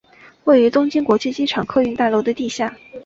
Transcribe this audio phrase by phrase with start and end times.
[0.45, 2.75] 位于东京国际机场客运大楼的地下。